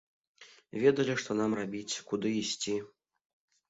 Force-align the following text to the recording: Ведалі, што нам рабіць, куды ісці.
Ведалі, 0.85 1.13
што 1.25 1.31
нам 1.43 1.51
рабіць, 1.61 2.01
куды 2.11 2.27
ісці. 2.43 2.79